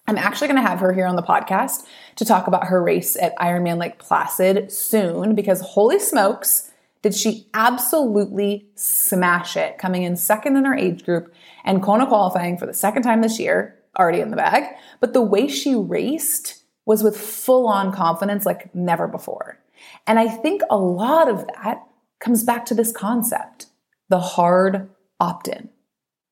I'm 0.07 0.19
actually 0.19 0.49
going 0.49 0.61
to 0.63 0.69
have 0.69 0.81
her 0.81 0.93
here 0.93 1.07
on 1.07 1.17
the 1.17 1.23
podcast 1.23 1.85
to 2.17 2.25
talk 2.25 2.47
about 2.47 2.67
her 2.67 2.83
race 2.83 3.17
at 3.17 3.37
Ironman 3.37 3.79
Lake 3.79 3.99
Placid 3.99 4.73
soon 4.73 5.35
because 5.35 5.61
holy 5.61 5.99
smokes, 5.99 6.71
did 7.03 7.15
she 7.15 7.47
absolutely 7.55 8.67
smash 8.75 9.57
it, 9.57 9.79
coming 9.79 10.03
in 10.03 10.17
second 10.17 10.57
in 10.57 10.65
her 10.65 10.75
age 10.75 11.05
group 11.05 11.33
and 11.65 11.83
Kona 11.83 12.07
qualifying 12.07 12.59
for 12.59 12.67
the 12.67 12.75
second 12.75 13.03
time 13.03 13.23
this 13.23 13.39
year, 13.39 13.77
already 13.99 14.21
in 14.21 14.31
the 14.31 14.37
bag. 14.37 14.65
But 15.01 15.13
the 15.13 15.23
way 15.23 15.47
she 15.47 15.75
raced 15.75 16.65
was 16.85 17.03
with 17.03 17.17
full 17.17 17.69
on 17.69 17.93
confidence 17.93 18.45
like 18.45 18.75
never 18.75 19.07
before. 19.07 19.62
And 20.07 20.19
I 20.19 20.29
think 20.29 20.63
a 20.71 20.77
lot 20.77 21.29
of 21.29 21.47
that 21.63 21.83
comes 22.21 22.45
back 22.45 22.65
to 22.67 22.75
this 22.75 22.93
concept 22.93 23.67
the 24.09 24.21
hard 24.21 24.91
opt 25.21 25.49
in. 25.49 25.71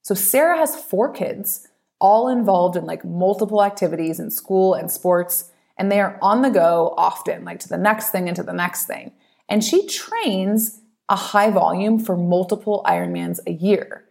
So 0.02 0.14
Sarah 0.14 0.58
has 0.58 0.76
four 0.76 1.10
kids, 1.12 1.66
all 1.98 2.28
involved 2.28 2.76
in 2.76 2.84
like 2.84 3.04
multiple 3.04 3.62
activities 3.62 4.20
in 4.20 4.30
school 4.30 4.74
and 4.74 4.90
sports, 4.90 5.50
and 5.78 5.90
they 5.90 6.00
are 6.00 6.18
on 6.20 6.42
the 6.42 6.50
go 6.50 6.94
often, 6.98 7.44
like 7.44 7.58
to 7.60 7.68
the 7.68 7.78
next 7.78 8.10
thing 8.10 8.28
and 8.28 8.36
to 8.36 8.42
the 8.42 8.52
next 8.52 8.86
thing. 8.86 9.12
And 9.48 9.64
she 9.64 9.86
trains 9.86 10.80
a 11.08 11.16
high 11.16 11.50
volume 11.50 11.98
for 11.98 12.16
multiple 12.16 12.82
Ironmans 12.86 13.38
a 13.46 13.52
year. 13.52 14.04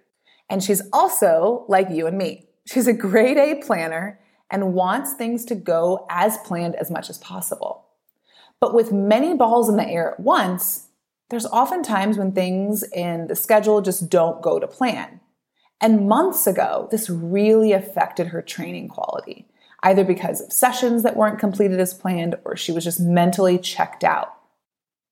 And 0.50 0.64
she's 0.64 0.82
also 0.92 1.66
like 1.68 1.90
you 1.90 2.08
and 2.08 2.18
me. 2.18 2.50
She's 2.66 2.88
a 2.88 2.94
grade 2.94 3.38
A 3.38 3.56
planner 3.64 4.20
and 4.50 4.74
wants 4.74 5.14
things 5.14 5.46
to 5.46 5.56
go 5.56 6.06
as 6.10 6.38
planned 6.40 6.76
as 6.76 6.90
much 6.90 7.10
as 7.10 7.18
possible. 7.20 7.86
But 8.62 8.74
with 8.74 8.92
many 8.92 9.36
balls 9.36 9.70
in 9.70 9.78
the 9.78 9.88
air 9.88 10.14
at 10.14 10.20
once, 10.20 10.88
there's 11.30 11.46
often 11.46 11.84
times 11.84 12.18
when 12.18 12.32
things 12.32 12.84
in 12.84 13.28
the 13.28 13.36
schedule 13.36 13.82
just 13.82 14.10
don't 14.10 14.42
go 14.42 14.60
to 14.60 14.68
plan. 14.68 15.20
And 15.82 16.10
months 16.10 16.46
ago, 16.46 16.88
this 16.92 17.10
really 17.10 17.72
affected 17.72 18.28
her 18.28 18.42
training 18.42 18.90
quality, 18.90 19.48
either 19.84 20.04
because 20.04 20.42
of 20.42 20.52
sessions 20.52 21.04
that 21.04 21.16
weren't 21.16 21.40
completed 21.40 21.80
as 21.80 21.94
planned 21.94 22.36
or 22.44 22.58
she 22.58 22.72
was 22.72 22.84
just 22.84 23.00
mentally 23.00 23.58
checked 23.58 24.04
out. 24.04 24.36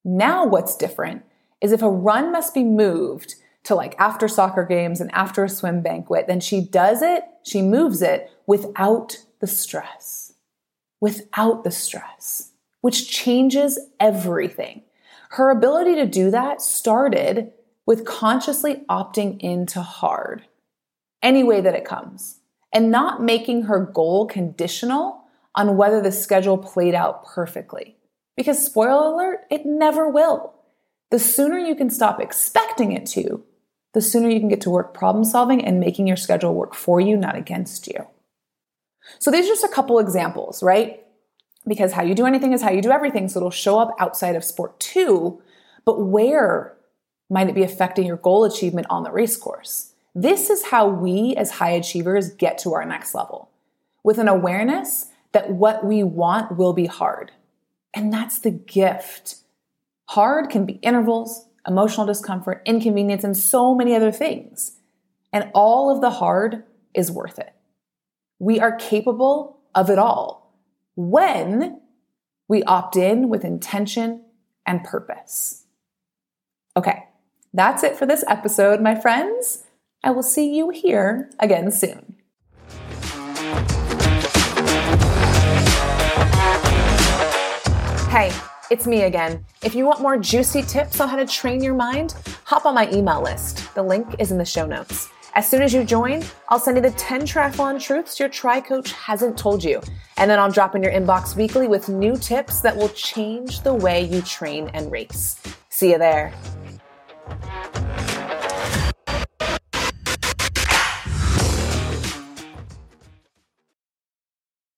Now, 0.03 0.45
what's 0.45 0.75
different 0.75 1.23
is 1.61 1.71
if 1.71 1.81
a 1.81 1.89
run 1.89 2.31
must 2.31 2.53
be 2.53 2.63
moved 2.63 3.35
to 3.63 3.75
like 3.75 3.95
after 3.99 4.27
soccer 4.27 4.63
games 4.63 4.99
and 4.99 5.11
after 5.13 5.43
a 5.43 5.49
swim 5.49 5.81
banquet, 5.81 6.27
then 6.27 6.39
she 6.39 6.61
does 6.61 7.01
it, 7.01 7.23
she 7.43 7.61
moves 7.61 8.01
it 8.01 8.29
without 8.45 9.17
the 9.39 9.47
stress. 9.47 10.33
Without 10.99 11.63
the 11.63 11.71
stress, 11.71 12.51
which 12.87 13.09
changes 13.09 13.77
everything. 13.99 14.81
Her 15.31 15.49
ability 15.49 15.95
to 15.95 16.05
do 16.05 16.31
that 16.31 16.61
started 16.61 17.51
with 17.85 18.05
consciously 18.05 18.85
opting 18.89 19.41
into 19.41 19.81
hard, 19.81 20.45
any 21.21 21.43
way 21.43 21.59
that 21.59 21.75
it 21.75 21.83
comes, 21.83 22.39
and 22.71 22.89
not 22.89 23.21
making 23.21 23.63
her 23.63 23.81
goal 23.81 24.25
conditional 24.25 25.21
on 25.53 25.75
whether 25.75 25.99
the 25.99 26.13
schedule 26.13 26.57
played 26.57 26.95
out 26.95 27.25
perfectly. 27.25 27.97
Because, 28.37 28.65
spoiler 28.65 29.13
alert, 29.13 29.39
it 29.51 29.65
never 29.65 30.07
will. 30.07 30.53
The 31.11 31.19
sooner 31.19 31.57
you 31.57 31.75
can 31.75 31.89
stop 31.89 32.21
expecting 32.21 32.93
it 32.93 33.05
to, 33.07 33.43
the 33.93 34.01
sooner 34.01 34.29
you 34.29 34.39
can 34.39 34.47
get 34.47 34.61
to 34.61 34.69
work 34.69 34.93
problem 34.93 35.25
solving 35.25 35.61
and 35.65 35.81
making 35.81 36.07
your 36.07 36.15
schedule 36.15 36.55
work 36.55 36.73
for 36.73 37.01
you, 37.01 37.17
not 37.17 37.35
against 37.35 37.85
you. 37.89 38.07
So, 39.19 39.29
these 39.29 39.43
are 39.43 39.49
just 39.49 39.65
a 39.65 39.75
couple 39.75 39.99
examples, 39.99 40.63
right? 40.63 41.03
Because 41.67 41.93
how 41.93 42.03
you 42.03 42.15
do 42.15 42.25
anything 42.25 42.53
is 42.53 42.61
how 42.61 42.71
you 42.71 42.81
do 42.81 42.91
everything. 42.91 43.27
So, 43.27 43.39
it'll 43.39 43.51
show 43.51 43.79
up 43.79 43.95
outside 43.99 44.35
of 44.35 44.43
sport 44.43 44.79
too. 44.79 45.41
But 45.85 46.01
where 46.01 46.75
might 47.29 47.49
it 47.49 47.55
be 47.55 47.63
affecting 47.63 48.05
your 48.05 48.17
goal 48.17 48.45
achievement 48.45 48.87
on 48.89 49.03
the 49.03 49.11
race 49.11 49.37
course? 49.37 49.93
This 50.15 50.49
is 50.49 50.65
how 50.65 50.87
we 50.87 51.35
as 51.35 51.51
high 51.51 51.71
achievers 51.71 52.31
get 52.31 52.57
to 52.59 52.73
our 52.73 52.85
next 52.85 53.13
level 53.13 53.51
with 54.03 54.17
an 54.17 54.27
awareness 54.27 55.07
that 55.33 55.51
what 55.51 55.85
we 55.85 56.03
want 56.03 56.57
will 56.57 56.73
be 56.73 56.85
hard. 56.85 57.31
And 57.93 58.11
that's 58.11 58.39
the 58.39 58.51
gift. 58.51 59.37
Hard 60.09 60.49
can 60.49 60.65
be 60.65 60.73
intervals, 60.75 61.47
emotional 61.67 62.05
discomfort, 62.05 62.61
inconvenience, 62.65 63.23
and 63.23 63.35
so 63.35 63.75
many 63.75 63.93
other 63.95 64.11
things. 64.11 64.77
And 65.33 65.51
all 65.53 65.93
of 65.93 66.01
the 66.01 66.09
hard 66.09 66.63
is 66.93 67.11
worth 67.11 67.37
it. 67.37 67.53
We 68.39 68.59
are 68.59 68.75
capable 68.75 69.59
of 69.75 69.89
it 69.89 69.99
all 69.99 70.36
when 70.97 71.79
we 72.47 72.63
opt 72.63 72.95
in 72.97 73.29
with 73.29 73.45
intention 73.45 74.25
and 74.65 74.83
purpose. 74.83 75.65
Okay, 76.75 77.03
that's 77.53 77.83
it 77.83 77.95
for 77.95 78.07
this 78.07 78.23
episode, 78.27 78.81
my 78.81 78.99
friends. 78.99 79.63
I 80.03 80.09
will 80.09 80.23
see 80.23 80.55
you 80.55 80.71
here 80.71 81.29
again 81.39 81.71
soon. 81.71 82.15
Hey, 88.09 88.33
it's 88.71 88.87
me 88.87 89.03
again. 89.03 89.45
If 89.63 89.75
you 89.75 89.85
want 89.85 90.01
more 90.01 90.17
juicy 90.17 90.63
tips 90.63 90.99
on 90.99 91.09
how 91.09 91.17
to 91.17 91.27
train 91.27 91.61
your 91.61 91.75
mind, 91.75 92.15
hop 92.43 92.65
on 92.65 92.73
my 92.73 92.89
email 92.91 93.21
list. 93.21 93.73
The 93.75 93.83
link 93.83 94.15
is 94.17 94.31
in 94.31 94.39
the 94.39 94.45
show 94.45 94.65
notes. 94.65 95.09
As 95.37 95.47
soon 95.47 95.61
as 95.61 95.71
you 95.71 95.83
join, 95.83 96.23
I'll 96.49 96.57
send 96.57 96.77
you 96.77 96.81
the 96.81 96.89
10 96.89 97.21
triathlon 97.21 97.79
truths 97.79 98.19
your 98.19 98.27
tri 98.27 98.59
coach 98.59 98.91
hasn't 98.93 99.37
told 99.37 99.63
you. 99.63 99.79
And 100.17 100.31
then 100.31 100.39
I'll 100.39 100.49
drop 100.49 100.73
in 100.73 100.81
your 100.81 100.91
inbox 100.91 101.35
weekly 101.35 101.67
with 101.67 101.89
new 101.89 102.17
tips 102.17 102.61
that 102.61 102.75
will 102.75 102.89
change 102.89 103.61
the 103.61 103.71
way 103.71 104.03
you 104.03 104.23
train 104.23 104.71
and 104.73 104.91
race. 104.91 105.39
See 105.69 105.91
you 105.91 105.99
there. 105.99 106.33